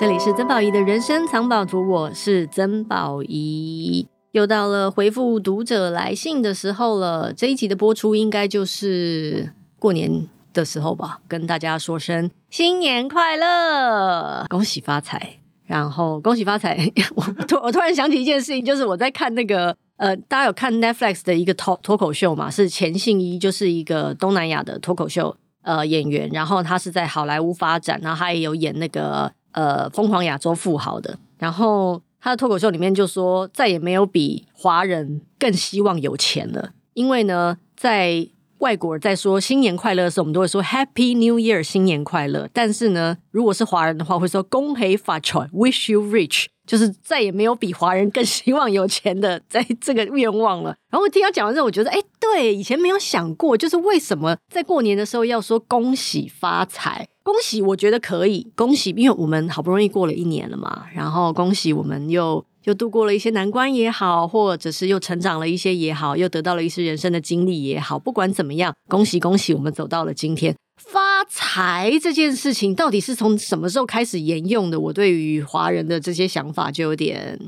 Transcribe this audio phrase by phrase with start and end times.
[0.00, 7.34] 这里是曾宝仪的人生藏宝图，我是曾宝仪，又到了回复读者来信的时候了。
[7.34, 15.34] 这一集的播出应该就是过年的时候吧，跟大家说声新年快乐，恭喜发财。
[15.66, 22.50] 然后恭喜发财， 我突我突然想起一件事情，就是我在看那个呃，大家有看 Netflix 的一个脱脱口秀嘛？
[22.50, 29.30] 是钱信一，就是一个东南亚的脱口秀呃演员，然后他是在好莱坞发展，然后他也有演那个。
[29.52, 38.28] 呃，疯狂亚洲富豪的，然后他的脱口秀里面就说，再也没有比华人更希望有钱了，因为呢，在
[38.58, 42.46] 外国人在说新年快乐的时候，我们都会说 Happy New Year，新年快乐。
[42.52, 50.76] 但是呢，如果是华人的话，会说恭喜发财，Wish you rich，就是再也没有比华人更希望有钱的在这个愿望了。
[50.90, 57.08] 然后我听他讲完之后，我觉得，哎，对，以前没有想过，就是为什么在过年的时候要说恭喜发财。
[57.22, 60.86] 恭喜，我觉得可以恭喜，因为我们好不容易过了一年了嘛。
[60.94, 67.98] 然后恭喜，我们又又度过了一些难关也好，或者是又成长了一些也好，又得到了一些人生的经历也好。
[67.98, 70.54] 不管怎么样，恭喜恭喜，我们走到了今天。
[70.78, 74.80] 发财这件事情到底是从什么时候开始沿用的？
[74.80, 77.38] 我对于华人的这些想法就有点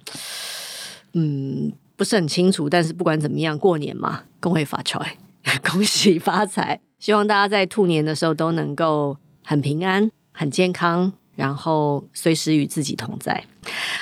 [1.14, 2.68] 嗯不是很清楚。
[2.68, 5.16] 但是不管怎么样，过年嘛，恭喜发财，
[5.72, 6.78] 恭喜发财。
[6.98, 9.16] 希望大家在兔年的时候都能够。
[9.44, 13.44] 很平安，很健康，然后随时与自己同在。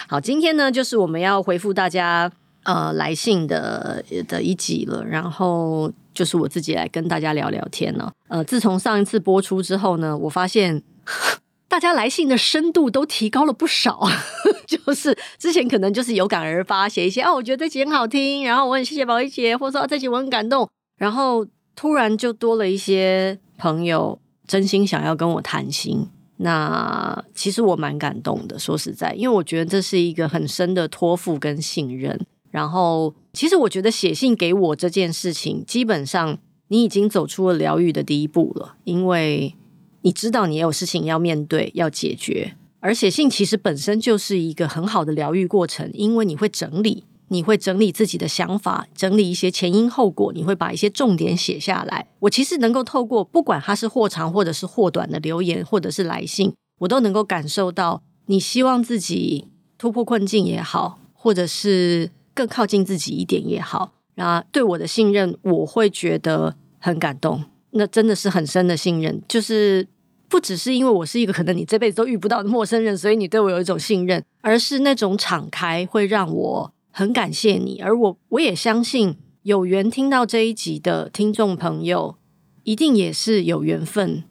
[0.09, 2.31] 好，今天呢，就是我们要回复大家
[2.65, 5.05] 呃来信的的一集了。
[5.05, 8.11] 然后就是我自己来跟大家聊聊天呢。
[8.29, 10.83] 呃，自从上一次播出之后呢，我发现
[11.69, 14.09] 大家来信的深度都提高了不少。
[14.67, 24.21] 就是之前可能就是有感而发，写一些哦，我觉得这集很好听，然后我很谢谢宝仪姐，或者说这集我很感动，然后突然就多了一些朋友。
[24.51, 28.59] 真心想要跟我谈心，那其实我蛮感动的。
[28.59, 32.21] 说实在，因为我觉得这是一个很深的托付跟信任。
[32.51, 39.55] 然后，其实我觉得写信给我这件事情，基本上你已经走出了疗愈的第一步了，因为
[40.03, 42.57] 你知道你也有事情要面对、要解决。
[42.81, 47.05] 而写信其实本身就是一个很好的疗愈过程，因为你会整理。
[47.33, 52.09] 你会整理自己的想法，整理一些前因后果，你会把一些重点写下来。
[52.19, 59.47] 我其实能够透过不管它是或长或者是或短的留言，或者是来信，我都能够感受到你希望自己
[59.79, 63.93] 突破困境也好，或者是更靠近自己一点也好。
[64.17, 67.45] 那对我的信任，我会觉得很感动。
[67.71, 69.87] 那真的是很深的信任，就是
[70.29, 76.73] 不只是因为我是一个可能你这辈子都遇不到的陌生人，所以你对我有一种信任，而是那种敞开会让我。
[76.91, 82.17] 很感谢你，而我我也相信有缘听到这一集的听众朋友，
[82.65, 84.25] 一定也是有缘分，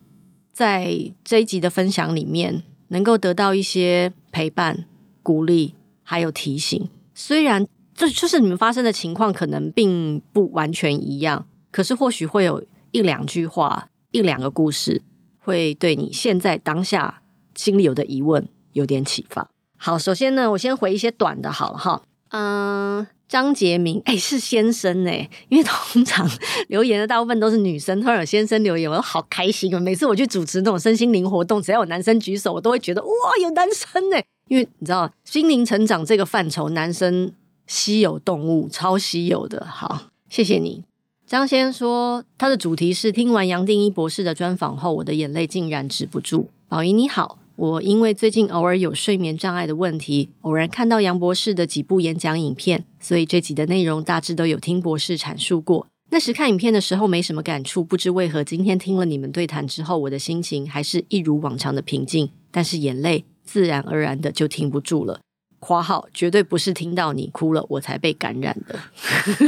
[0.52, 4.86] 在这一集的分享里面，能够得到一些陪伴、
[5.24, 6.90] 鼓励，还有提醒。
[7.14, 15.02] 虽然这就是你们发生的情况，可能并不完全一样，可是或许会有一两句话、一两个故事，
[15.40, 17.22] 会对你现在当下
[17.56, 19.50] 心里有的疑问有点启发。
[19.76, 22.02] 好，首先呢，我先回一些短的，好了哈。
[22.30, 26.30] 嗯，张杰明，哎，是先生哎，因为通常
[26.68, 29.80] 留言的大部分都是女生，突然有先生留言，我都好开心啊！
[29.80, 33.10] 每次我去主持那种身心灵活动，只要有男生举手，我都会觉得哇，
[33.42, 34.24] 有男生哎！
[34.48, 37.32] 因为你知道，心灵成长这个范畴，男生
[37.66, 39.66] 稀有动物，超稀有的。
[39.66, 40.84] 好，谢谢你，
[41.26, 46.52] 张先生说他的主题是听完杨定一博士的专访后，我的眼泪竟然止不住。
[46.68, 47.39] 宝仪你好。
[47.60, 55.86] 我因为最近偶尔有睡眠障碍的问题，偶然看到杨博士的几部演讲影片，所以这集的内容大致都有听博士阐述过。
[56.10, 65.20] 那时看影片的时候没什么感触，不知为何今天听了你们对谈之后，我的心情还是一如往常的平静，但是眼泪自然而然的就停不住了。
[65.60, 68.80] 括号绝对不是听到你哭了我才被感染的，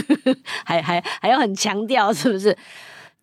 [0.66, 2.58] 还还还要很强调是不是？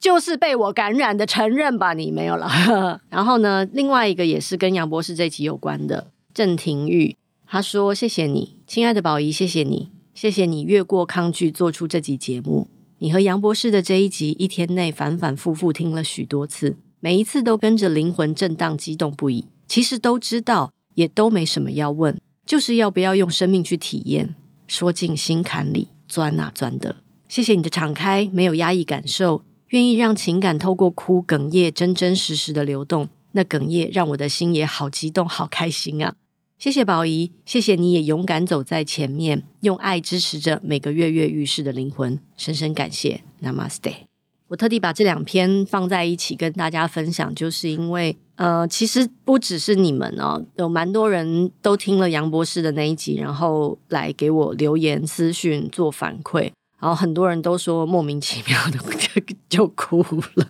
[0.01, 2.49] 就是被我感染的，承认吧，你没有了。
[3.11, 7.17] 然后呢，另外一个也是跟杨博士这集有关的，郑庭玉，
[7.47, 12.69] 他说：“谢谢你，亲爱的宝仪，谢谢你，谢谢你越过抗拒做出这集节目。
[12.99, 19.47] 你和杨博士的这一集，一天内反反复复听了许多次，每一次都跟着灵魂震荡，激动不已。
[19.67, 22.17] 其实都知道，也都没什么要问，
[22.47, 24.37] 就是要不要用生命去体验，
[24.69, 26.97] 说进心坎里，钻啊钻的。
[27.29, 33.09] 谢谢你的敞开，没有压抑感受。”愿意让情感透过哭哽咽，真真实实的流动。
[33.33, 36.15] 那哽咽让我的心也好激动，好开心啊！
[36.59, 42.19] 谢谢宝仪，谢谢你也勇敢走在前面，用爱支持着每个跃跃欲试的灵魂。
[42.37, 43.93] 深深感谢，Namaste。
[44.49, 56.51] 我特地把这两篇放在一起跟大家分享，就是因为呃，其实不只是你们哦，有蛮多人都听了杨博士的那一集，然后来给我留言私讯做反馈，
[56.81, 60.05] 然后很多人都说莫名其妙的 就就哭
[60.35, 60.47] 了。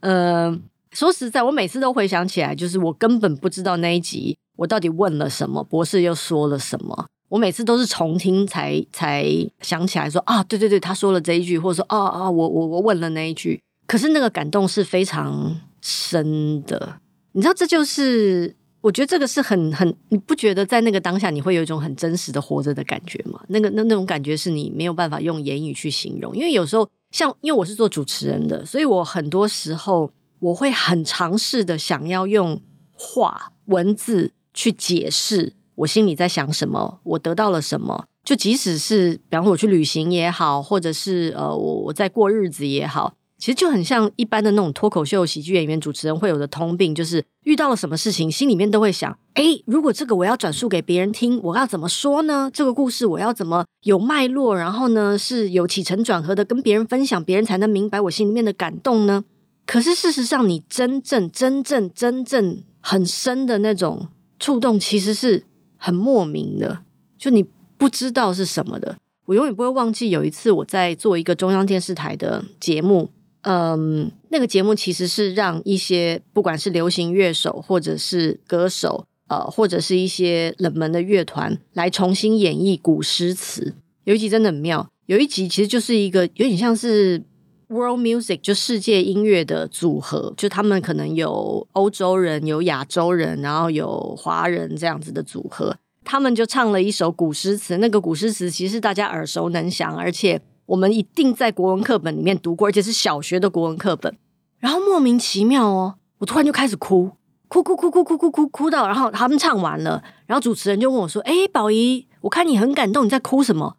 [0.00, 0.58] 呃，
[0.92, 7.06] 说实在，我每次都回想起来，就是我根本不知道那一集我到底问了什么，博士又说了什么。
[7.28, 9.26] 我每次都是重听才才
[9.60, 13.60] 想起来说啊，对对对，他说了这一句，或者说啊啊，我我我问了那一句。
[13.86, 17.00] 可是那个感动是非常深的，
[17.32, 23.40] 你知道，这就是我觉得这个是很很，你不觉得在那个当下你会有一种很真实的活着的感觉吗？
[23.48, 32.60] 那个那那种感觉是你没有办法用言语去形容，因为有时候像因为我是做主持人的，所以我很多时候我会很尝试的想要用
[32.92, 38.04] 话文字去解释我心里在想什么，我得到了什么。
[38.22, 43.14] 就即使是比方说我去旅行也好，或者是呃我我在过日子也好。
[43.36, 52.50] 其实就很像一般的那种脱口秀喜剧演员、主持人会有的通病，就是遇到了什么事情，心里面都会想：诶，如果这个我要转述给别人听，我要怎么说呢？
[52.54, 54.54] 这个故事我要怎么有脉络？
[54.56, 59.24] 然后呢，是有起承转合的，跟别人分享，别人才能明白我心里面的感动呢？
[59.66, 64.08] 可是事实上，你真正、真正、真正很深的那种
[64.38, 65.44] 触动，其实是
[65.76, 66.80] 很莫名的，
[67.18, 67.44] 就你
[67.76, 68.96] 不知道是什么的。
[69.26, 73.10] 我永远不会忘记有一次我在做一个中央电视台的节目。
[73.46, 83.74] 嗯，那个节目其实是让一些不管是流行乐手，或者是歌手，呃，或者是一些冷门的乐团来重新演绎古诗词。
[84.04, 87.22] 有一集真的很妙，有一集其实就是一个有点像是
[87.68, 97.76] world music，就世界音乐的组合，就他们可能有欧洲人，有亚洲人，然后有华人这样子的组合，他们就唱了一首古诗词。
[97.76, 100.40] 那个古诗词其实大家耳熟能详，而且。
[100.66, 104.16] 我们一定在国文课本里面读过，而且是小学的国文课本。
[104.58, 107.10] 然后莫名其妙哦，我突然就开始哭，
[107.48, 113.76] 哭哭哭哭哭哭哭哭到，然后他们唱完了，然后主持人就问我说：“哎，宝仪，我看你很感动，你在哭什么？”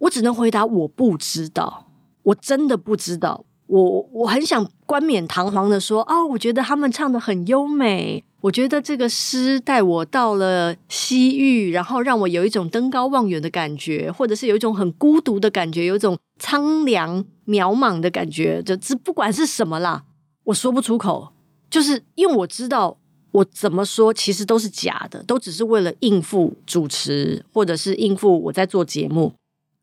[0.00, 1.86] 我只能回答：“我不知道，
[2.24, 18.62] 我真的不知道。”我我很想冠冕堂皇的说：“哦，我觉得他们唱的很优美。”我觉得这个诗带我到了西域，然后让我有一种登高望远的感觉，或者是有一种很孤独的感觉，有一种苍凉渺茫的感觉。
[18.62, 20.04] 就这不管是什么啦，
[20.44, 21.32] 我说不出口，
[21.68, 22.96] 就是因为我知道
[23.32, 29.32] 我怎么说其实都是假的，都只是为了应付主持，或者是应付我在做节目。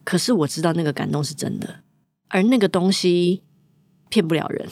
[0.05, 1.81] 可是我知道那个感动是真的，
[2.29, 3.41] 而那个东西
[4.13, 4.67] 骗不了人，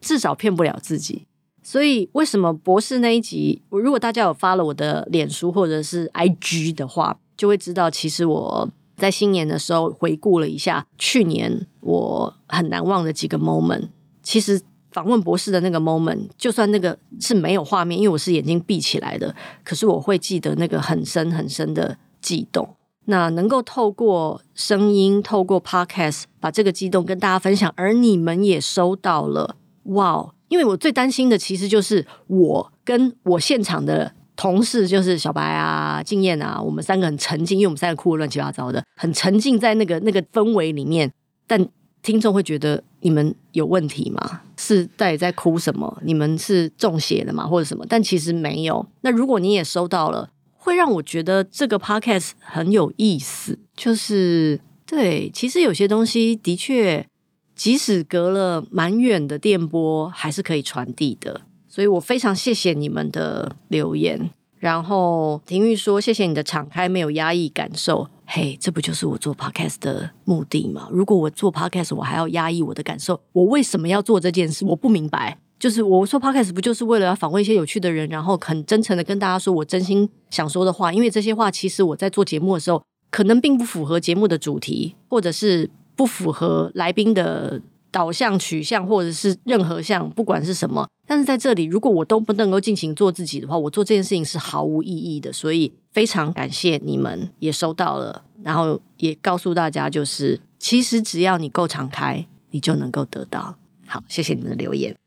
[0.00, 1.24] 至少骗不了自己。
[1.62, 13.90] 所以，为什么博士那一集，我如果大家有发了我的脸书或者是 IG 的话，就会知道，其实我在新年的时候回顾了一下去年我很难忘的几个 moment。
[14.24, 14.60] 其实
[14.90, 19.32] 访问博士的那个 moment，就算那个是没有画面，因为我是眼睛闭起来的，
[19.62, 22.74] 可是我会记得那个很深很深的悸动。
[23.10, 30.32] 那能够透过声音，透过 Podcast 把这个激动跟大家分享，而你们也收到了，哇！
[30.48, 41.12] 因为我最担心的其实就是我跟我现场的同事，就是小白啊、静燕啊，我们三个很沉浸，因为我们三个哭得乱七八糟的，很沉浸在那个那个氛围里面。
[41.46, 41.68] 但
[42.02, 44.40] 听众会觉得你们有问题吗？
[44.56, 45.98] 是到底在哭什么？
[46.04, 47.46] 你们是中邪了吗？
[47.46, 47.84] 或者什么？
[47.88, 48.86] 但其实没有。
[49.02, 53.58] 那如果你也收到了，会让我觉得这个 podcast 很有意思。
[53.74, 57.04] 就是对，其实有些东西的确。
[57.52, 61.42] 即使隔了蛮远的电波，还是可以传递的。
[61.68, 64.30] 所以我非常谢谢你们的留言。
[64.58, 70.88] 然后婷玉说：“谢谢你的敞开，没有压抑感受。”嘿，这不就是我做 podcast 的目的吗？
[70.90, 74.64] 如果我做 podcast，我还要压抑我的感受，我为什么要做这件事？
[74.64, 75.36] 我不明白。
[75.60, 80.92] 就是我说 podcast 不就是为了要访问一些有趣的人，然后很真诚的跟大家说我真心想说的话？
[80.92, 85.70] 因为这些话其实我在做节目的时候，可能并不符合节目的主题，或者是。
[85.96, 90.88] 不符合来宾的导向取向，或者是任何项，不管是什么。
[91.06, 95.30] 但是在这里，如果我都不能够尽情做自己的话，我做这件事情是毫无意义的。
[95.30, 103.56] 所以非常感谢你们也收到了，然后也告诉大家，就是其实只要你够敞开，你就能够得到。
[103.86, 104.99] 好，谢谢你们的留言。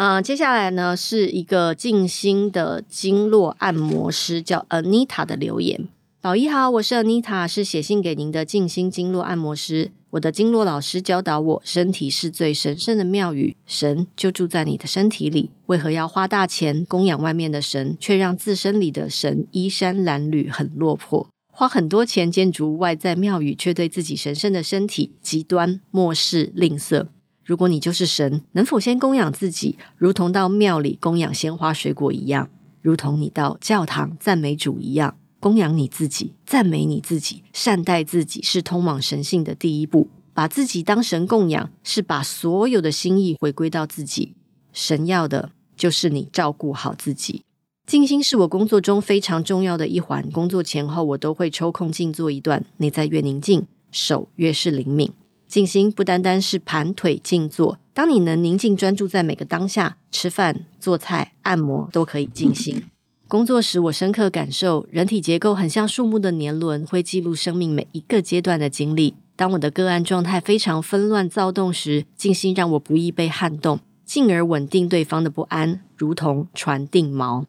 [0.00, 5.88] 嗯、接下来呢是一个静心的经络按摩师叫 Anita 的留言。
[6.20, 9.90] 宝仪好，我是 Anita，是写信给您的静心经络按摩师。
[10.10, 15.50] 我的经络老师教导我，身体是最神圣的庙宇，神就住在你的身体里。
[15.66, 21.26] 为何要花大钱供养外面的神，却让自身里的神衣衫褴褛，很落魄？
[21.52, 27.08] 花很多钱建筑外在庙宇，却对自己神圣的身体极端漠视吝啬。
[27.48, 32.50] 如果你就是神，能否先供养自己，如同到庙里供养鲜花水果一样，
[32.82, 40.10] 如同你到教堂赞美主一样，供养你自己，赞美你自己，善待自己，是通往神性的第一步。
[40.34, 44.34] 把自己当神供养，是把所有的心意回归到自己。
[44.74, 47.42] 神要的就是你照顾好自己。
[47.86, 50.30] 静心是我工作中非常重要的一环。
[50.30, 55.10] 工作前后，我都会抽空静坐一段，内在越宁静，手越是灵敏。
[55.48, 62.84] 静心不单单是盘腿静坐，当你能宁静专注在每个当下，吃饭、做菜、按摩都可以静心。
[63.26, 69.14] 工作时，我深刻感受人体结构很像树木的年轮，会记录生命每一个阶段的经历。
[69.36, 77.44] 当我的个案状态非常纷乱躁动时，静心让我不易被撼动，进而稳定对方的不安，如同传定锚。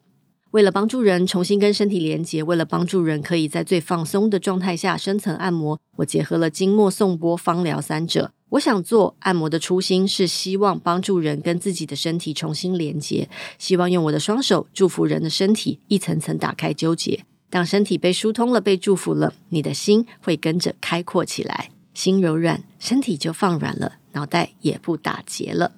[0.51, 8.31] 为了帮助人重新跟身体连结，为了帮助人可以在最放松的状态下深层按摩，我结合了经络、颂钵、芳疗三者。
[8.49, 13.29] 我想做按摩的初心是希望帮助人跟自己的身体重新连接，
[13.59, 17.23] 希望用我的双手祝福人的身体，一层层打开纠结。
[17.51, 21.69] 当身体被疏通了，被祝福了，你的心会跟着开阔起来。
[21.93, 25.73] 心柔软，身体就放软了，脑袋也不打结了。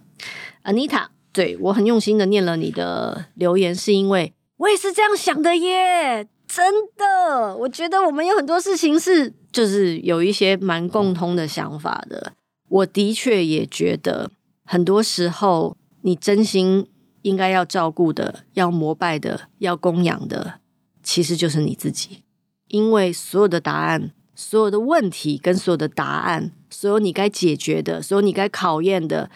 [0.63, 12.33] Anita，对，我很用心的念了你的留言，是因为我也是这样想的耶，真的，我觉得我们有很多事情是就是有一些蛮共通的想法的。
[12.69, 14.29] 我的确也觉得，
[14.63, 16.87] 很多时候你真心
[17.23, 20.59] 应该要照顾的、要膜拜的、要供养的，
[21.01, 22.21] 其实就是你自己，
[22.67, 24.11] 因为所有的答案。
[24.33, 29.29] 所有的问题跟所有的答案，所有你该解决的，所有你该考验的，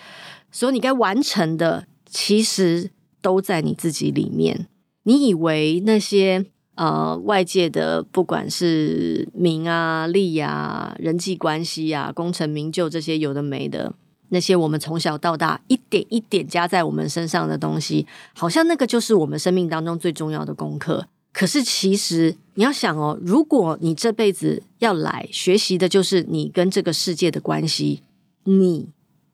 [0.51, 2.89] 所有你该完成的，其实
[3.22, 4.67] 都在你自己里面。
[5.08, 6.46] 你以为那些
[6.76, 13.94] 呃外界的，不管是名啊、利啊、人际关系啊、功成名就这些有的没的，
[14.30, 21.08] 那些我们从小到大一点一点加在我们身上的东西，好像那个就是我们生命当中最重要的功课。
[21.32, 28.02] 可是，其实你要想哦，如果你这辈子要来学习的，就是你跟这个世界的关系，
[28.46, 28.88] 你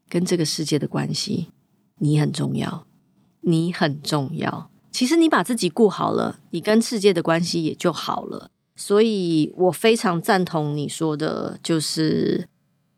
[0.10, 1.50] 跟这个世界的关系，
[2.00, 2.88] 你很重要，
[3.42, 4.71] 你很重要。
[4.92, 8.52] 其实你把自己顾好了，你跟世界的关系也就好了。
[8.76, 12.48] 所以我非常赞同你说的，就是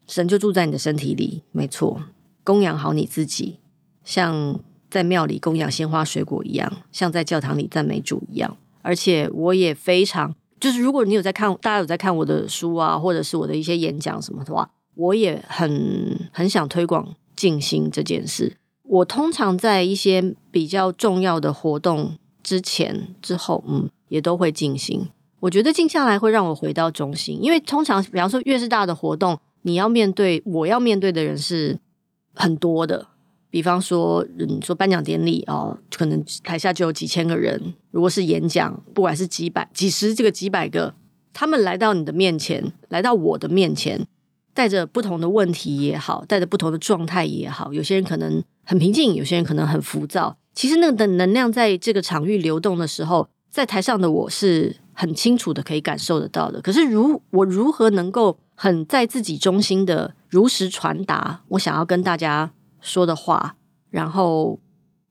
[0.07, 2.01] 神就住在你的身体里，没错。
[2.43, 3.59] 供养好你自己，
[4.03, 4.59] 像
[4.89, 8.57] 在庙里供养鲜花水果一样，像在教堂里赞美主一样。
[8.81, 18.57] 而且我也非常，就是如果你有在看，大家有在看我的书啊，或者是我的一些演讲什么的话，我也很很想推广静心这件事。
[18.93, 25.07] 我通常在一些比较重要的活动之前、之后，嗯，也都会静心。
[25.39, 31.79] 我觉得静下来会让我回到中心，因为通常，比方说越是大的活动，你要面对，我要面对的人是
[32.35, 33.07] 很多的。
[33.49, 37.73] 比方说，嗯，说颁奖典礼哦，可能台下就有几千个人。
[37.89, 40.93] 如果是演讲，不管是几百、几十这个几百个，
[41.33, 44.05] 他们来到你的面前，来到我的面前，
[44.53, 50.37] 带着不同的问题也好，带着不同的状态也好，有些人可能很平静，有些人可能很浮躁。
[50.53, 56.61] 其实那个的能量在这个场域流动的时候，在台上的我是很清楚的可以感受得到的。
[56.61, 63.55] 可是如我如何能够很在自己中心的如实传达我想要跟大家说的话，
[63.89, 64.59] 然后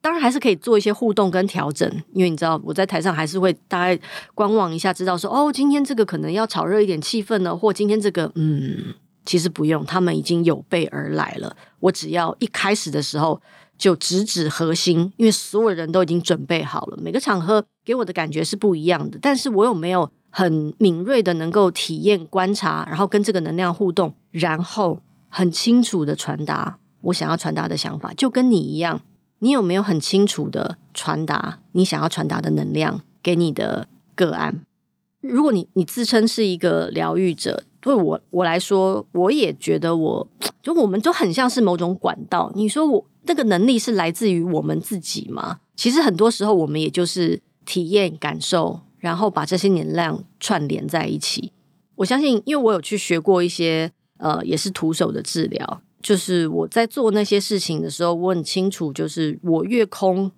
[0.01, 3.99] 当然还是可以做一些互动跟调整，因为你知道我在台上还是会大概
[4.35, 8.95] 观望一下，知道说哦，今天这个可能要炒热一点气氛呢，或今天这个嗯，
[9.25, 13.41] 其实不用，他们已经有备而来了，我只要一开始的时候
[13.79, 16.99] 就直指核心，因为所有人都已经准备好了。
[17.01, 26.79] 每个场合给我的感觉是不一样的，但是我有没有很敏锐的能够体验观察，然后跟这个能量互动，然后很清楚的传达。
[27.03, 29.03] 我想要传达的想法，就跟你一样，
[29.41, 34.65] 你有没有很清楚的传达你想要传达的能量给你的个案？
[35.21, 40.29] 如果你你自称是一个疗愈者，对我我来说，我也觉得我
[40.63, 42.51] 就我们就很像是某种管道。
[42.55, 45.59] 你说我那个能力是来自于我们自己吗？
[45.75, 51.51] 其实很多时候我们也就是体验感受，然后把这些能量串联在一起。
[51.97, 55.83] 我相信，因为我有去学过一些呃，也是徒手的治疗。
[56.01, 60.31] 就是我在做那些事情的时候，我很清楚，就是我越空，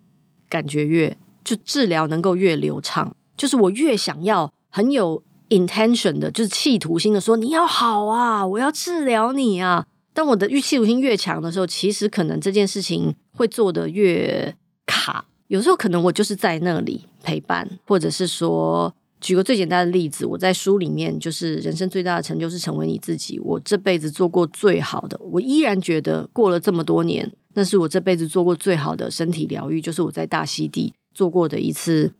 [0.48, 3.14] 感觉越就治疗能够越流畅。
[3.36, 5.22] 就是我越想要很有
[5.56, 9.86] intention 的，就是企图心的说你要好啊，我要治疗你啊。
[10.12, 14.54] 当我的预企图心越强的时候，其实可能这件事情会做得越
[14.86, 15.24] 卡。
[15.48, 18.92] 有时候可能我就是在那里陪伴，或者是说。
[19.20, 23.40] 举个最简单的例子，我在书里面就是人生最大的成就是成为你自己。
[23.40, 32.12] 我这辈子做过最好的，我依然觉得过了这么多年，那是我这辈子做过最好的身体疗愈，就是我在大溪地做过的一次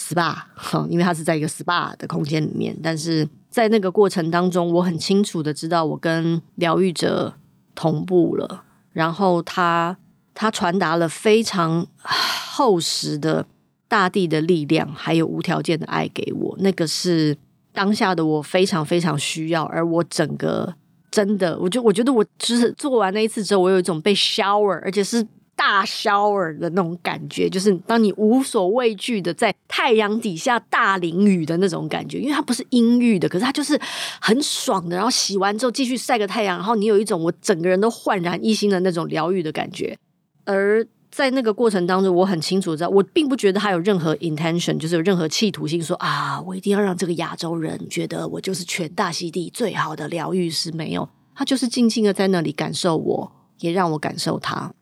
[0.00, 0.86] SPA。
[0.88, 7.34] 因为它是在一个 SPA 的空间里面，但是在那个过程当中，我很清楚的知道我跟疗愈者
[7.74, 9.96] 同步了，然后他
[10.34, 13.46] 他传达了非常厚实的。
[13.90, 17.36] 大地的力量，还有无条件的爱给我，那个是
[17.72, 19.64] 当下的我非常非常需要。
[19.64, 20.72] 而我整个
[21.10, 25.26] 真的，我就我觉得我就是做完那一次之后，我有一种被 shower，而且是
[25.60, 33.78] 大 shower 的那种感觉，就是当你无所畏惧的在太阳底下大淋雨的那种感觉，因为它不是阴郁的，可是它就是
[34.22, 34.96] 很爽的。
[34.96, 39.98] 然后洗完之后继续晒个太阳，然后你有一种我整个人都焕然一新的那种疗愈的感觉，
[40.46, 40.86] 而。
[41.12, 50.70] 在那个过程当中，我很清楚知道，我并不觉得他有任何 intention，就是有任何企图心说，啊，我一定要让这个亚洲人觉得我就是全大溪地最好的疗愈师。
[50.70, 54.72] 没有，他就是静静的在那里感受我，也让我感受他。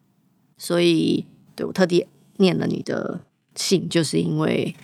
[0.58, 1.24] 所以，
[1.54, 3.20] 对，我特地念了你的
[3.54, 4.74] 信，就是因为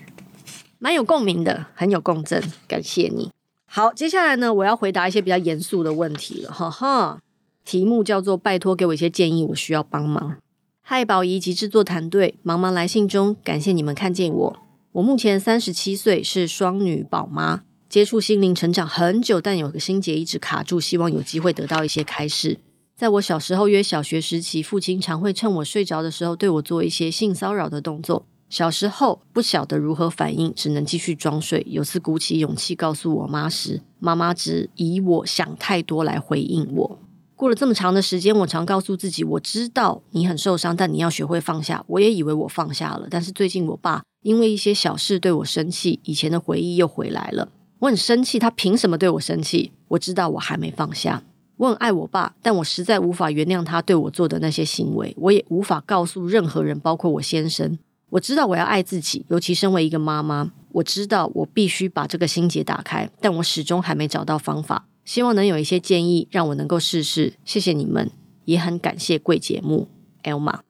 [0.79, 2.43] 蛮有共鸣的，很有共振。
[2.69, 3.31] 感谢你。
[3.67, 6.53] 好，接下来呢，我要回答一些比较严肃的问题了。
[6.53, 7.19] 哈哈，
[7.65, 10.37] 题目叫做“拜托给我一些建议，我需要帮忙”。
[10.81, 14.57] 嗨，宝仪及制作团队，茫茫来信中，感谢你们看见我。
[14.93, 22.59] 我目前三十七岁，是双女宝妈，接触心灵成长很久，但有个心结一直卡住，希望有机会得到一些开示。
[22.97, 28.25] 在我小时候，约小学时期，父亲常会趁我睡着的时候对我做一些性骚扰的动作。
[28.49, 31.67] 小时候不晓得如何反应，只能继续装睡。
[31.69, 36.99] 有次鼓起勇气告诉我妈时，妈妈只以我想太多来回应我。
[37.35, 41.85] 过了这么长的时间，我常告诉自己，我知道你很受伤，但你要学会放下。
[41.89, 47.49] 我也以为我放下了，但是最近我爸因为一些小事对我生气，以前的回忆又回来了。
[47.81, 49.73] 我很生气，他凭什么对我生气？
[49.89, 51.25] 我知道我还没放下。
[51.57, 55.15] 我很爱我爸，但我实在无法原谅他对我做的那些行为。
[55.19, 57.79] 我也无法告诉任何人，包括我先生。
[58.11, 64.87] 我知道我要爱自己，尤其身为一个妈妈，我知道我必须把这个心结打开，但我始终还没找到方法。
[65.05, 67.35] 希望能有一些建议，让我能够试试。
[67.45, 68.11] 谢谢你们，
[68.45, 69.89] 也很感谢贵节目
[70.23, 70.61] ，Elma。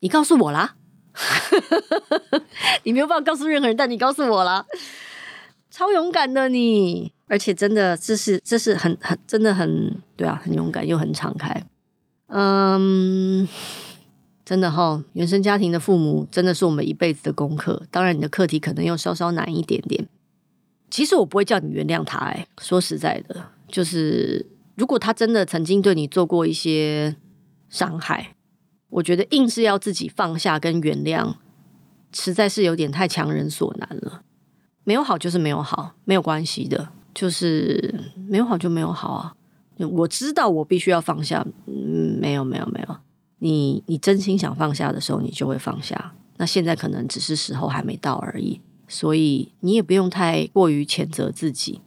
[0.00, 0.76] 你告诉我啦，
[2.84, 4.66] 你没有办法告诉任何人，但你告诉我啦，
[5.70, 11.66] 超勇敢的你，而且真的，这是这是很很真的很对啊，很勇敢又很敞开。
[12.28, 13.46] 嗯，
[14.44, 17.82] 真的哈、哦，原生家庭的父母真的是我们一辈子的功课。
[17.90, 20.08] 当然，你的课题可能又稍稍难一点点。
[20.88, 27.16] 其实我不会叫你原谅他，哎，说实在的，就是如果他真的曾经对你做过一些
[27.68, 28.36] 伤害，
[28.88, 31.34] 我觉得硬是要自己放下跟原谅，
[32.12, 34.22] 实在是有点太强人所难了。
[34.84, 39.34] 没有好就是没有好，没有关系的，就是没有好就没有好啊。
[39.78, 42.96] 我知道我必须要放下，嗯，没有没有没有，
[43.38, 46.12] 你你真心想放下的时候，你就会放下。
[46.36, 48.60] 那现在可能只是时候还没到而已。
[48.88, 51.80] 所以你也不用太过于谴责自己。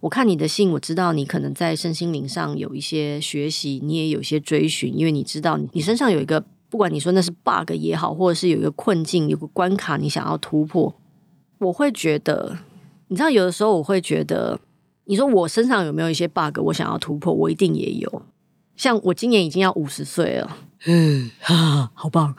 [0.00, 10.94] 我看你的信，我知道你可能在身心灵上有一些学习，你也有些追寻，因为你知道你身上有一个，不管你说那是 bug 也好，或者是有一个困境、有个关卡，你想要突破。
[11.58, 12.58] 我会觉得，
[13.08, 14.60] 你知道，有的时候我会觉得，
[15.04, 18.22] 你说我身上有没有一些 bug，我想要突破，我一定也有。
[18.76, 22.34] 像我今年已经要五十岁了，嗯，哈， 好棒。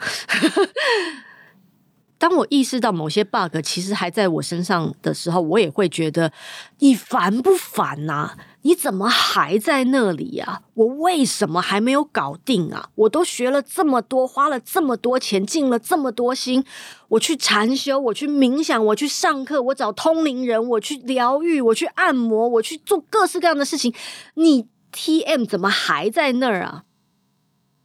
[2.18, 6.32] 当我意识到某些 bug 其实还在我身上的时候，我也会觉得
[6.78, 8.38] 你烦不烦呐、啊？
[8.64, 10.62] 你怎么还在那里呀、啊？
[10.74, 12.90] 我为什么还没有搞定啊？
[12.94, 16.64] 我都学了这么多，花了这么多钱，尽了这么多心，
[17.08, 23.94] 我去禅修，我去冥想，我去上课，我找通灵人，我去疗愈，我去按摩，我去做各式各样的事情。
[24.34, 26.84] 你 TM 怎么还在那儿啊？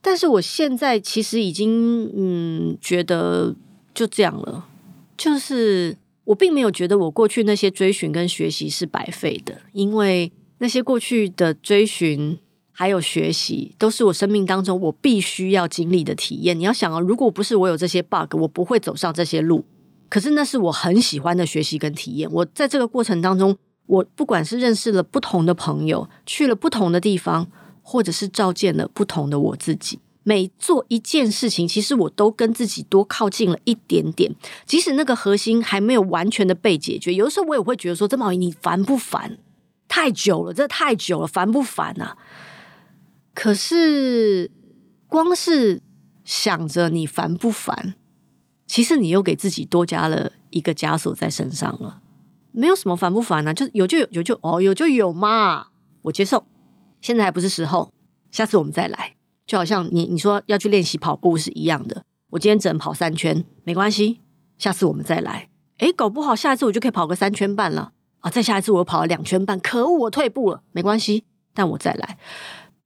[0.01, 3.55] 但是我现在其实已经嗯觉得。
[3.91, 4.65] 就这样了，
[5.17, 12.37] 就是我并没有觉得我过去那些追寻跟学习是白费的，因为那些过去的追寻
[12.71, 16.57] 还有学习，都是我生命当中我必须要经历的体验。
[16.57, 19.65] 你要想啊，如果不是我有这些 bug，我不会走上这些路。
[20.07, 22.31] 可是那是我很喜欢的学习跟体验。
[22.31, 27.47] 我在这个过程当中，我不管是认识了不同的朋友，去了不同的地方，
[27.81, 29.99] 或者是照见了不同的我自己。
[30.23, 34.35] 每做一件事情，其实我都跟自己多靠近了一点点。
[34.65, 39.37] 即使那个核心还没有完全的被解决，有的时候我也会觉得说：“曾宝仪，你烦不烦？
[39.89, 42.15] 太久了，这太久了，烦不烦啊？”
[43.35, 44.49] 可是，
[45.07, 45.81] 光是
[46.23, 47.95] 想着你烦不烦，
[48.67, 52.01] 其实你又给自己多加了一个枷锁在身上了。
[52.51, 53.53] 没有什么烦不烦呢、啊？
[53.53, 55.67] 就有就有，有就哦，有就有嘛，
[56.03, 56.45] 我接受。
[56.99, 57.93] 现在还不是时候，
[58.31, 59.15] 下次我们再来。
[59.45, 64.19] 就好像你你说要去练习跑步是一样的，我今天只能跑三圈，没关系，
[64.57, 65.49] 下次我们再来。
[65.77, 68.29] 诶，搞不好下一次我就可以跑个三圈半了啊！
[68.29, 72.17] 再下一次我又跑了两圈半，可恶，我退步了，没关系，但我再来。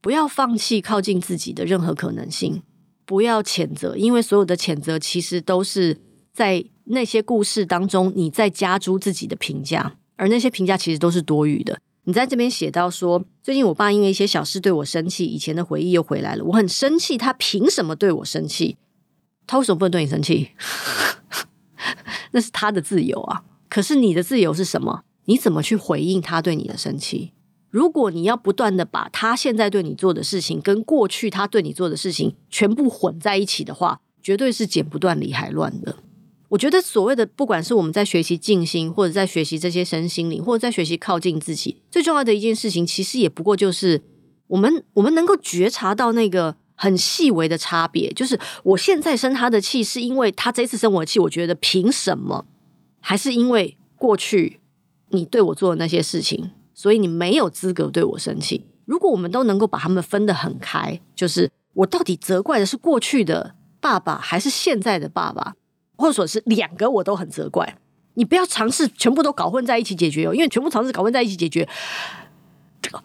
[0.01, 2.61] 不要放弃靠近自己的任何可能性，
[3.05, 5.99] 不要谴责，因为所有的谴责其实都是
[6.33, 11.79] 在那些故事当中你在加诸自己的评价，而那些评价其实都是多余的。
[12.03, 18.75] 你在这边写到说，最近我爸因为一些小事对我生气，以前的回忆又回来了，我很生气，他凭什么对我生气？
[19.47, 20.49] 他为什么不能对你生气？
[22.31, 23.43] 那是他的自由啊。
[23.69, 25.03] 可是你的自由是什么？
[25.25, 27.31] 你怎么去回应他对你的生气？
[27.69, 35.97] 如果你要不断的把他现在对你做的事情跟过去他对你做的事情全部混在一起的话，绝对是剪不断理还乱的。
[36.49, 44.03] 我觉得所谓的，不管是我们在学习静心，或者在学习这些身心灵，或者在学习靠近自己，最重要的一件事情，其实也不过就是
[44.45, 48.13] 我们我们能够觉察到那个很细微的差别。
[48.13, 52.45] 就是我现在生他的气，是因为他这次生我的气，我觉得凭什么？
[52.99, 54.59] 还是因为过去
[55.13, 58.67] 你对我做的那些事情，所以你没有资格对我生气。
[58.85, 65.55] 如果我们都能够把他们分得很开，就是我到底责怪的是过去的爸爸，还是现在的爸爸？
[65.95, 67.77] 或者说是两个我都很责怪，
[68.15, 71.67] 你不要尝试全部都搞混在一起解决哦，因为全部尝试搞混在一起解决，
[72.81, 73.01] 这个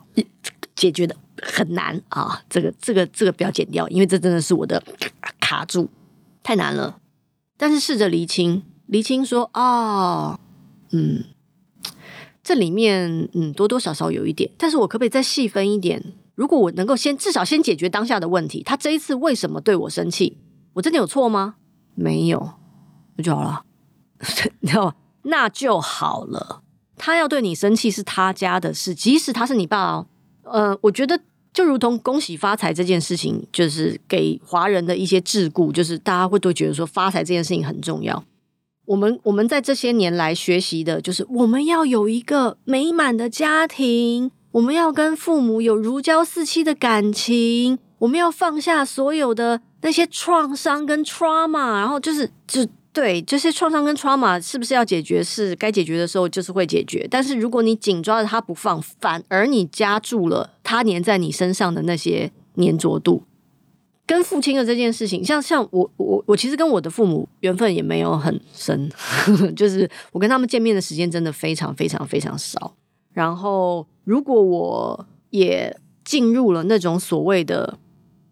[0.75, 2.43] 解决的很难啊！
[2.49, 4.83] 这个这个这个不要剪掉，因为这真的是我的
[5.39, 5.89] 卡住，
[6.43, 6.99] 太难了。
[7.57, 10.41] 但是试着厘清，厘清说哦，
[10.91, 11.25] 嗯，
[12.49, 16.03] 这里面嗯多多少少有一点，但是我可不可以再细分一点？
[16.35, 20.39] 如果我能够先至少先解决当下的问题，他这一次为什么对我生气？
[20.73, 21.57] 我真的有错吗？
[21.95, 22.53] 没有。
[23.17, 23.65] 那就好了，
[24.61, 24.95] 你知道吗？
[25.25, 26.63] 那就好了。
[26.97, 30.07] 他要对你生气是他家的事，即使他是你爸哦。
[30.45, 31.21] 呃，我觉得
[31.53, 38.25] 就如同恭喜发财这件事情，就是给华人的一些桎梏，就是大家会都觉得说发财这件事情很重要。
[38.89, 52.67] 我们我们在这些年来学习的，就是我们要有一个美满的家庭，我们要跟父母有如胶似漆的感情，我们要放下所有的那些创伤跟 trauma，然后就是就。
[52.91, 55.23] 对，这些创伤跟 trauma 是不是要解决？
[55.23, 57.07] 是该解决的时候就是会解决。
[57.09, 63.23] 但是如果你紧抓着它不放，反而你加注了它粘在你身上的那些粘着度。
[64.09, 68.91] 跟父亲的这件事情，像像我我我其实跟我的父母缘分也没有很深，
[69.55, 72.75] 就是我跟他们见面的时间真的非常非常非常少。
[73.13, 77.79] 然后如果我也进入了那种所谓的。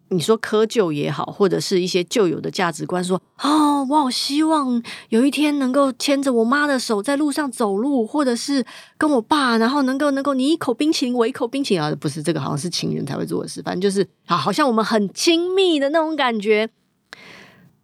[0.09, 8.65] 你说窠臼也好，或者是一些旧有的价值观，说哦，我好希望有一天能够牵着我妈的手在路上走路，或者是
[8.97, 16.69] 跟我爸，然后能够能够你一口冰淇淋，我一口冰淇淋啊，不是这个，好像是情人才会做的事，反正就是啊，好像我们很亲密的那种感觉。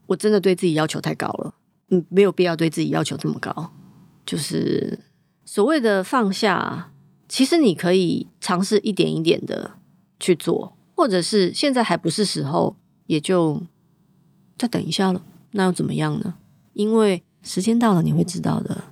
[0.08, 1.54] 我真的对自己要求太高了，
[1.90, 3.72] 嗯，没有必要对自己要求这么高。
[4.26, 5.00] 就是
[5.44, 6.92] 所谓的放下，
[7.28, 9.72] 其实你可以尝试一点一点的
[10.20, 10.78] 去做。
[10.96, 12.76] 或者是现在还不是时候，
[13.08, 13.62] 也就
[14.58, 15.22] 再等一下了。
[15.52, 16.36] 那又怎么样呢？
[16.74, 18.86] 因为时间到了，你会知道的。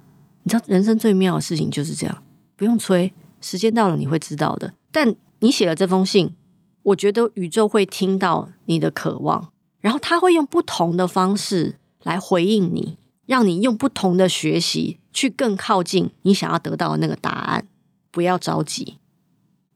[0.44, 2.24] 你知道人生最妙的事情就是这样，
[2.56, 4.74] 不用催，时间到了你会知道的。
[4.92, 6.36] 但你写了这封信，
[6.84, 17.68] 我觉得宇宙会听到你的渴望，然后他会用不同的方式来回应你，让你用不同的学习去更靠近你想要得到的那个答案。
[18.12, 18.98] 不要着急。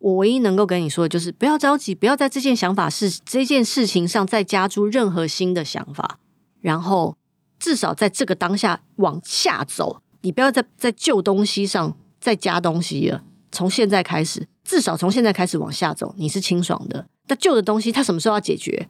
[0.05, 6.19] 我唯一能够跟你说的就是不要着急，不要在这件想法是这件事情上再加诸任何新的想法，
[6.61, 7.17] 然后
[7.57, 13.23] 至少在这个当下往下走，你不要在在旧东西上再加东西了。
[13.51, 17.07] 从现在开始，至少从现在开始往下走，你是清爽的。
[17.25, 18.87] 但旧的东西它什么时候要解决？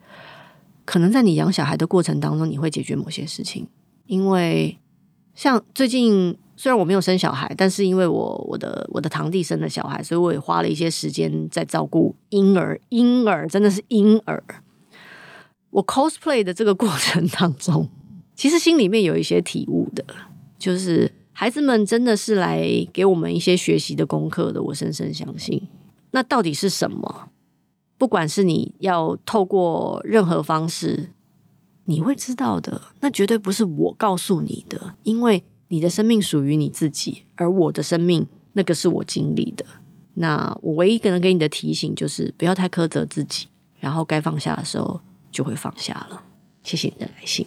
[0.84, 3.66] 可能在你养小孩的过程当中，你会解决某些事情，
[4.04, 4.78] 因为
[5.34, 6.36] 像最近。
[6.58, 12.80] 虽然我没有生小孩，但是因为我我的我的堂弟生了小孩，所以我也花了一些时间在照顾婴儿。
[12.88, 14.42] 婴儿真的是婴儿。
[15.68, 17.86] 我 cosplay 的这个过程当中，
[18.34, 20.02] 其实心里面有一些体悟的，
[20.58, 24.62] 就是孩子们真的是来给我们一些学习的功课的。
[24.62, 25.68] 我深深相信。
[26.12, 27.28] 那到底是什么？
[27.98, 31.10] 不管是你要透过任何方式，
[31.84, 32.80] 你会知道的。
[33.00, 35.44] 那绝对不是我告诉你的，因为。
[35.68, 39.64] 你的生命属于你自己，而我的生命那个是我经历的。
[40.14, 43.48] 那我唯一可能给你的提醒就是不要太苛责自己，
[43.80, 45.00] 然后该放下的时候
[45.30, 46.22] 就会放下了。
[46.62, 47.46] 谢谢你的来信。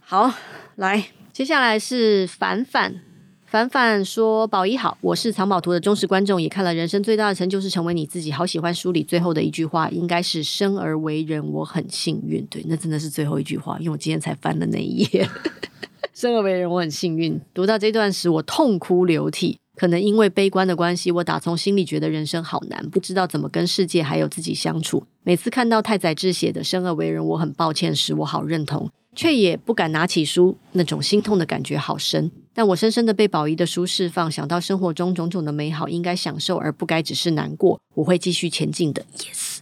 [0.00, 0.32] 好，
[0.76, 3.00] 来，接下来是凡凡，
[3.44, 12.44] 反反说：“宝仪好，我是藏宝图的忠实观众，也看了《人生最大的成就是成为你自己》，好喜欢书里最后的一句话，应该是‘生而为人，我很幸运’。
[12.50, 15.28] 对，那真的是最后一句话，因为我今天才翻的那一页。
[16.16, 19.58] ‘生而为人，我很幸运’，读到这段时，我痛哭流涕。
[19.76, 25.04] 可能因为悲观的关系，我打从心里觉得人生好难，不知道怎么跟世界还有自己相处。
[25.24, 32.30] 每次看到太宰治写的‘生而为人，我很抱歉’时，我好认同。”却也不敢拿起书，那种心痛的感觉好深。
[32.54, 37.78] 但我深深的被宝仪的书释放，想到生活中种种的美好，应该享受而不该只是难过。
[37.94, 39.04] 我会继续前进的。
[39.18, 39.55] Yes，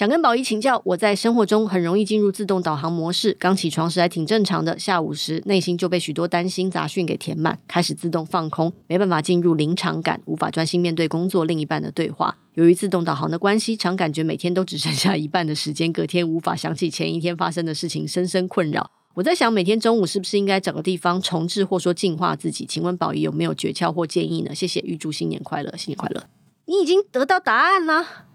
[0.00, 3.36] 想跟宝仪请教，我在生活中很容易进入自动导航模式。
[3.38, 12.34] 刚起床时还挺正常的，下午时内心就被许多担心杂讯给填满，开始自动放空，没办法进入临场感，无法专心面对工作、另一半的对话。
[12.54, 18.90] 由于自动导航的关系，常感觉每天都只剩下一半的时间，隔天无法想起前一天发生的事情，深深困扰。
[19.12, 22.64] 我在想，每天中午是不是应该找个地方重置或说净化自己？
[22.64, 24.54] 请问宝仪有没有诀窍或建议呢？
[24.54, 26.24] 谢谢，预祝新年快乐，新年快乐！
[26.64, 28.29] 你已经得到答案了，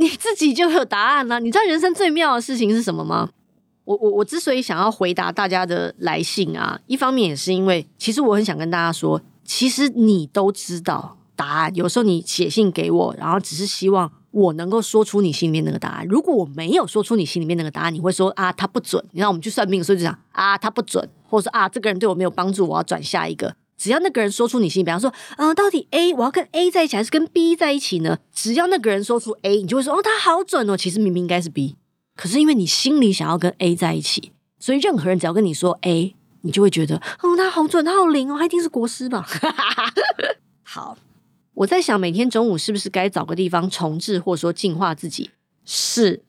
[0.00, 1.38] 你自己就有答案了。
[1.38, 3.28] 你知道人生最妙的事情是什么吗？
[3.84, 11.74] 我我我之所以想要回答大家的来信啊，一方面也是因为，其实我很想跟大家说，其实你都知道答案。
[11.76, 14.10] 有时候你写信给我，然后只是希望。
[14.32, 16.06] 我能够说出你心里面那个答案。
[16.06, 19.04] 如果我没有说出你心里面那个答案，你会说啊，他不准。
[19.10, 23.56] 你看，我们去算命，所以就讲啊，他不准，或者说啊，这个人对我没有帮助，我要转下一个。
[23.80, 28.18] 只要那个人说出你心里，比方说，嗯、到底 A 我要跟 A 在一起，还是跟 B 在一起呢？
[28.30, 30.76] 只要那个人说出 A，你就会说哦，他好准哦。
[30.76, 31.76] 其实明明应该是 B，
[32.14, 39.26] 可是因为你心里想要跟 A 在一起，所以任何人只要跟你说 A，你就会觉得哦，他好准，他好灵哦，他一定是国师吧？
[40.62, 40.98] 好。
[41.54, 45.30] 我在想，每天中午是不是该找个地方重置，或者说净化自己？
[45.64, 46.22] 是，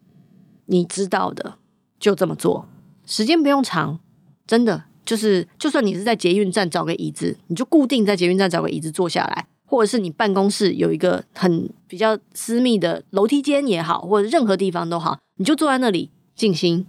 [0.66, 1.58] 你知道的，
[2.00, 2.68] 就这么做。
[3.06, 4.00] 时间不用长，
[4.46, 16.86] 真的就是，就算你是在捷运站找个椅子，你就固定在捷运站找个椅子坐下来，或者是你办公室有一个很比较私密的楼梯间也好，或者任何地方都好，你就坐在那里静心，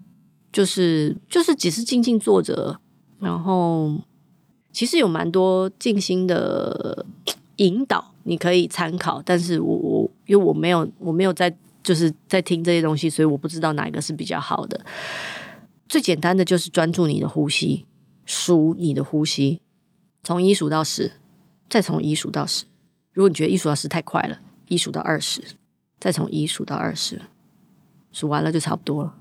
[0.52, 2.78] 就是就是只是静静坐着，
[3.18, 3.92] 然后
[4.72, 7.04] 其实有蛮多静心的
[7.56, 8.12] 引导。
[8.24, 14.80] 你可以参考，但是我我因为我没有我没有在就是在听这些东西，所以我不知道哪一个是比较好的。
[15.88, 17.84] 最简单的就是专注你的呼吸，
[18.32, 19.60] 数你的呼吸，
[20.22, 21.12] 从一数到十，
[21.68, 22.64] 再从一数到十。
[23.12, 25.42] 如果你觉得一数到十太快了，一数到二十，
[26.00, 27.20] 再从一数到二十，
[28.10, 29.14] 数完了就差不多了。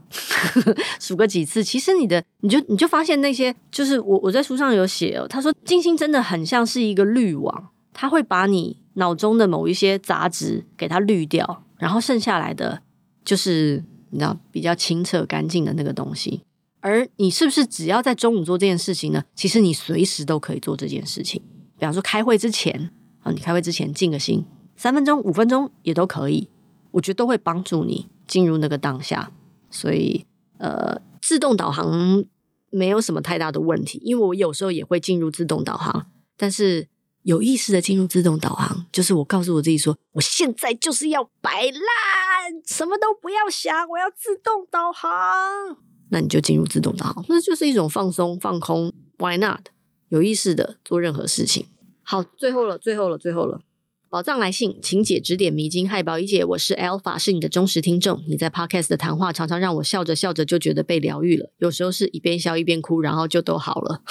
[1.01, 8.79] 数个几次，其实你的你就你就发现那些就是我我在书上有写哦，他说静心真的很像是一个滤网，他会把你。
[8.95, 12.81] 脑中的某一些杂质给它滤掉，然后剩下来的
[13.23, 16.41] 就是你知道比较清澈干净的那个东西。
[16.81, 19.23] 而你是不是只要在中午做这件事情呢？
[19.33, 21.41] 其实你随时都可以做这件事情。
[21.77, 22.91] 比方说开会之前
[23.21, 26.49] 啊，你开会之前静个心，三分钟、五分钟也都可以，
[26.91, 29.31] 我觉得都会帮助你进入那个当下。
[29.69, 30.25] 所以
[30.57, 32.25] 呃，自动导航
[32.69, 36.89] 没有什么太大的问题，因为我有时候也会进入自动导航，但是。
[37.23, 45.77] 有意识的进入自动导航，就是我告诉我自己说，我现在就是要摆烂，什么都不要想，我要自动导航。
[46.11, 48.93] 那你就进入自动导航，那就是一种放松、放空。
[49.17, 49.67] Why not？
[50.09, 51.65] 有意识的做任何事情。
[52.03, 53.61] 好，最后了，最后了，最后了。
[54.09, 55.89] 宝藏来信，请姐指点迷津。
[55.89, 58.21] 嗨，宝仪姐，我是 Alpha，是你的忠实听众。
[58.27, 64.01] 你在 Podcast 的谈话常常让我笑着笑着就觉得被疗愈了，有时候是一边笑一边哭，然后就都好了。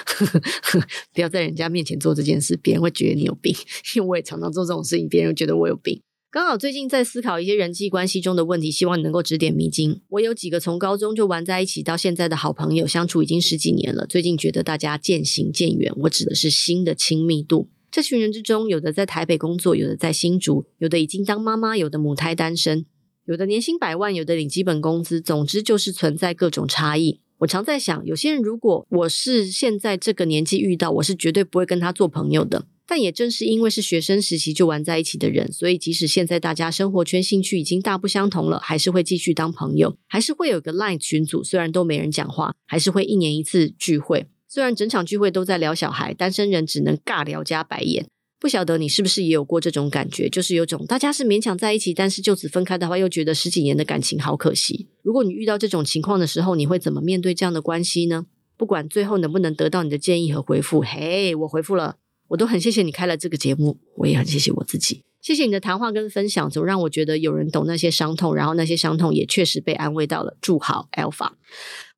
[1.14, 3.56] 不要在人家面前做这件事，别人会觉得你有病。
[3.96, 6.02] 因为我也常常做这种事情，别人会觉得我有病。
[6.32, 10.00] 刚好最近在思考一些人际关系中的问题，希望你能够指点迷津。
[10.10, 14.06] 我有几个从高中就玩在一起到现在的好朋友，相处已经十几年了。
[14.06, 17.68] 最近觉得大家渐行渐远，我指的是心的亲密度。
[17.90, 22.86] 这群人之中，有的在台北工作，有的在新竹，有的已经当妈妈，有的母胎单身，
[23.26, 25.20] 有的年薪百万，有的领基本工资。
[25.20, 27.18] 总之就是存在各种差异。
[27.38, 32.66] 我常在想，有些人如果我是现在这个年纪遇到，我是绝对不会跟他做朋友的。
[32.90, 44.26] 但也正是因为是学生时期就玩在一起的人，所以即使现在大家生活圈、兴趣已经大不相同了，还是会继续当朋友，还是会有个 Line 群组，虽然都没人讲话，还是会一年一次聚会。
[44.48, 48.08] 虽然整场聚会都在聊小孩，单身人只能尬聊加白眼。
[48.40, 54.88] 不晓得你是不是也有过这种感觉，就是有种大家是勉强在一起，但是就此分开的话，又觉得十几年的感情好可惜。
[55.02, 58.26] 如果你遇到这种情况的时候，你会怎么面对这样的关系呢？
[58.56, 61.96] 不管最后能不能得到你的建议和回复，嘿，我回复了，
[62.30, 70.36] 我都很谢谢你开了这个节目，我也很谢谢我自己，谢谢你的谈话跟分享，总让我觉得有人懂那些伤痛，然后那些伤痛也确实被安慰到了。
[70.40, 71.32] 祝好，Alpha，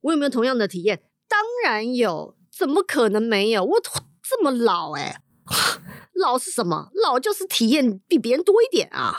[0.03, 1.01] 我有没有同样的体验？
[1.29, 2.35] 当然有。
[2.55, 3.64] 怎么可能没有？
[3.64, 3.81] 我
[4.23, 5.16] 这么老诶，
[6.12, 6.90] 老是什么？
[7.03, 9.16] 老就是体验比别人多一点啊！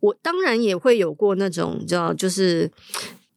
[0.00, 2.68] 我当然也会有过那种，叫，就是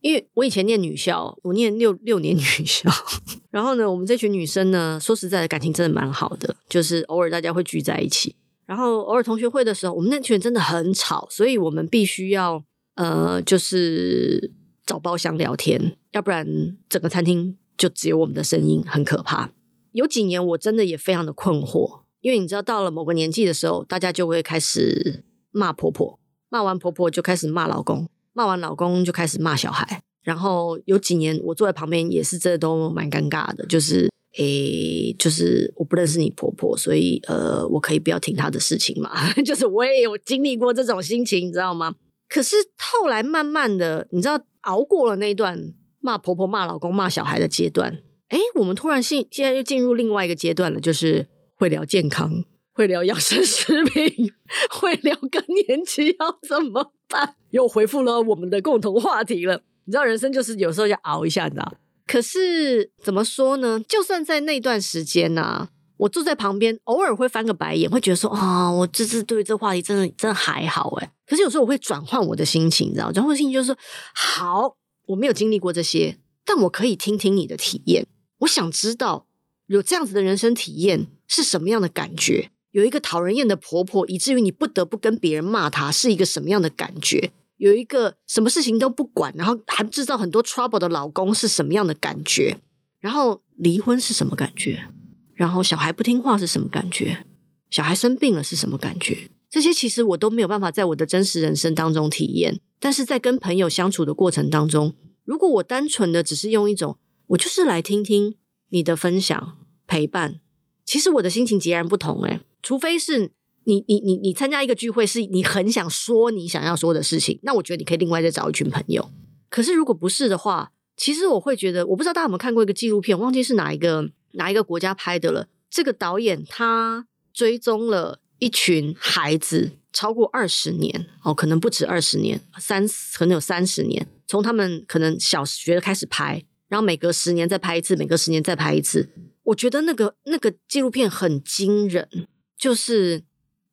[0.07, 2.89] 因为我以前念女校，我念六六年女校，
[3.51, 8.33] 然后呢，我们这群女生呢，说实在的，感情真的蛮好的，就是偶尔大家会聚在一起，
[8.65, 12.63] 然后偶尔同学会的时候，我们那群人真的很吵，所以我们必须要
[12.95, 14.53] 呃，就是
[14.85, 16.47] 找包厢聊天，要不然
[16.87, 19.51] 整个餐厅就只有我们的声音，很可怕。
[19.91, 22.03] 有几年我真的也非常的困惑。
[22.21, 26.17] 因为你知道，到了某个年纪的时候，大家就会开始骂婆婆，
[26.47, 30.03] 骂完婆婆就开始骂老公，骂完老公就开始骂小孩。
[30.21, 39.09] 然后有几年我坐在旁边，也是真的都蛮尴尬的，就是诶，就是我不认识你婆婆，所以呃，我可以不要听她的事情嘛。
[39.43, 41.95] 就是我也有经历过这种心情，你知道吗？
[42.29, 47.91] 可是后来慢慢的，你知道，熬过了那段骂婆婆、骂老公、骂小孩的阶段，
[48.29, 51.27] 诶，我们突然现现在又进入另外一个阶段了，就是。
[51.59, 52.43] 会聊健康，
[52.77, 54.31] 会聊养生食品，
[54.69, 59.63] 会聊更年期要怎么办，又回复了我们的共同话题了。
[59.85, 61.73] 你知道，人生就是有时候要熬一下，你知道？
[62.05, 63.81] 可是怎么说呢？
[63.89, 71.09] 就算在那段时间呢、啊，我坐在旁边，偶尔会翻个白眼，会觉得说啊、我这次对这话题真的真的还好诶。
[71.25, 73.11] 可是有时候我会转换我的心情，你知道？
[73.11, 73.75] 转换心情就是，
[74.13, 78.05] 好，我没有经历过这些，但我可以听听你的体验，
[78.41, 79.25] 我想知道。
[79.65, 82.51] 有这样子的人生体验是什么样的感觉？
[82.71, 87.31] 有一个讨人厌的婆婆，以至于你不得不跟别人骂她，是一个什么样的感觉？
[87.57, 92.57] 有一个什么事情都不管，然后还制造很多 trouble 的老公是什么样的感觉？
[92.99, 94.87] 然后离婚是什么感觉？
[95.33, 97.25] 然后小孩不听话是什么感觉？
[97.69, 99.29] 小孩生病了是什么感觉？
[99.49, 108.35] 这些其实我都没有办法在我的真实人生当中体验，但是在跟朋友相处的过程当中，如果我单纯的只是用一种，我就是来听听。
[108.69, 110.41] 你的分享陪伴，
[110.83, 113.31] 其实我的心情截然不同诶，除非是
[113.63, 119.09] 你你你你参加一个聚会，是你很想说你想要说的事情，那我觉得你可以另外再找一群朋友。
[119.49, 125.47] 可是如果不是的话，其实我会觉得，我不知道大家有没有看过一个纪录片，忘记是哪一个哪一个国家拍的了。
[125.69, 136.43] 这个导演他追踪了一群孩子超过二十年哦，可能不止二十年，三可能有三十年，从他们可能小学开始拍。
[136.67, 139.07] 然后每隔十年再拍一次，每隔十年再拍一次。
[139.43, 143.23] 我觉得那个那个纪录片很惊人，就是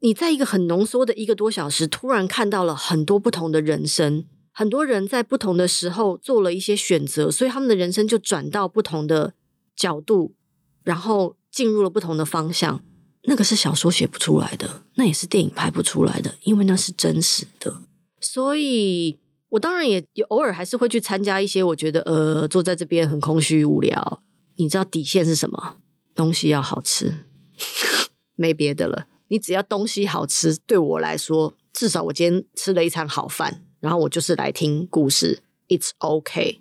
[0.00, 9.34] 你在一个很浓缩的一个多小时，突然看到了很多不同的人生，很多人在不同的时候做了一些选择，所以他们的人生就转到不同的
[9.74, 10.34] 角度，
[10.82, 12.82] 然后进入了不同的方向。
[13.24, 17.82] 那个是小说写不出来的，那也是电影拍不出来的，因为那是真实的，
[18.20, 19.18] 所以。
[19.50, 24.20] 我当然也有偶尔还是会去参加一些，我觉得呃坐在这边很空虚无聊。
[24.56, 25.76] 你知道底线是什么？
[26.12, 27.14] 东西要好吃，
[28.36, 29.06] 没别的了。
[29.28, 36.60] 你只要东西好吃，对我来说，至少我今天吃了一餐好饭，然后我就是来听故事，It's OK。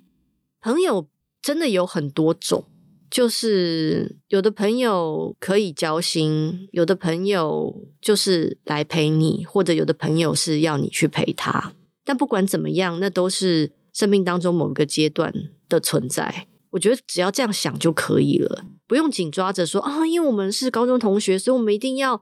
[0.60, 1.08] 朋友
[1.42, 2.64] 真的有很多种，
[3.10, 11.74] 就是有的朋友可以交心，有的朋友就是来陪你，或者有的朋友是要你去陪他。
[12.02, 15.32] 但不管怎么样，那都是生命当中某个阶段
[15.68, 16.48] 的存在。
[16.74, 22.20] 我觉得只要这样想就可以了，不用紧抓着说啊，因为我们是高中同学，所以我们一定要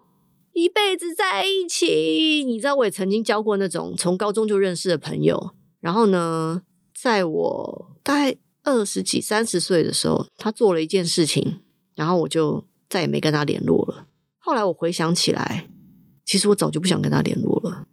[0.52, 2.44] 一辈子在一起。
[2.44, 6.60] 你知道，我也曾经交过那种从高中就认识的朋友，然后呢，
[6.94, 11.60] 在我大概二十几、三十岁的时候，他做了一件事情，
[11.94, 14.06] 然后我就再也没跟他联络了。
[14.38, 15.70] 后来我回想起来，
[16.26, 17.86] 其实我早就不想跟他联络了。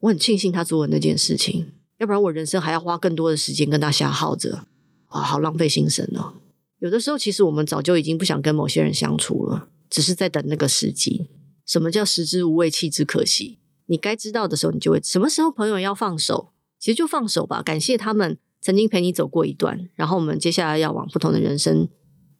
[0.00, 4.66] 我很庆幸他做了那件事情，要不然我人生还要花更多的时间跟他瞎耗着，
[5.12, 6.34] 啊，好浪费心神哦。
[6.78, 11.28] 有的时候，其实我们早就已经不想跟某些人相处了，只是在等那个时机。
[11.64, 13.58] 什么叫食之无味，弃之可惜？
[13.86, 17.62] 你该知道的时候，你就会什么时候朋友要放手，其实就放手吧。
[17.62, 21.88] 感谢他们曾经陪你走过一段，然后我们接下来要往不同的人生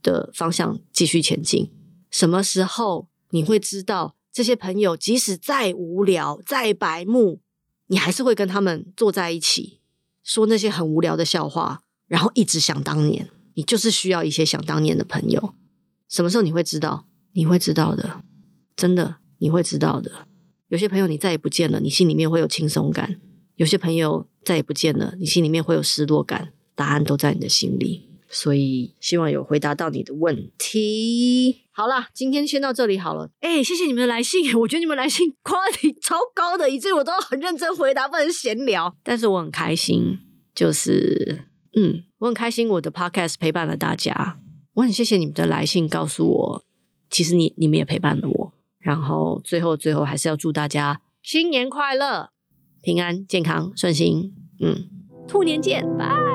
[0.03, 1.71] 的方向继续前进。
[2.11, 7.41] 什么时候你会知道这些朋友，即使再无聊、再白目，
[7.87, 9.81] 你还是会跟他们坐在一起，
[10.25, 11.82] 说那些很无聊的笑话，
[12.13, 13.31] 然后一直想当年。
[13.55, 15.55] 你就是需要一些想当年的朋友。
[16.11, 17.07] 什么时候你会知道？
[17.33, 18.23] 你会知道的，
[18.77, 20.27] 真的，你会知道的。
[20.69, 23.17] 有些朋友你再也不见了，你心里面会有轻松感；
[23.57, 26.53] 有些朋友再也不见了，你心里面会有失落感。
[26.75, 28.09] 答案都在你的心里。
[28.29, 31.67] 所以，希望有回答到你的问题。
[31.73, 33.31] 好啦，今天先到这里好了。
[33.41, 38.97] 哎，谢谢你们的来信， 我觉得你们来信话题超高的，以至于我都很认真回答，不能闲聊。
[39.03, 40.19] 但是我很开心，
[40.55, 41.45] 就是
[41.75, 44.39] 嗯，我很开心我的 Podcast 陪伴了大家，
[44.75, 46.65] 我很谢谢你们的来信告诉我，
[47.11, 52.31] 其实你你们也陪伴了我，然后最后最后还是要祝大家新年快乐，
[52.83, 54.35] 平安、健康、顺心。
[54.61, 54.89] 嗯，
[55.27, 56.32] 兔年见，拜。